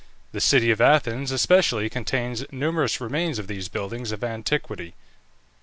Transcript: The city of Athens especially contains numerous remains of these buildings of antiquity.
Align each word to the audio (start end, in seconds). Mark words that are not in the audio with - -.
The 0.31 0.41
city 0.41 0.71
of 0.71 0.81
Athens 0.81 1.29
especially 1.31 1.87
contains 1.87 2.43
numerous 2.51 2.99
remains 2.99 3.37
of 3.37 3.45
these 3.45 3.69
buildings 3.69 4.11
of 4.11 4.23
antiquity. 4.23 4.95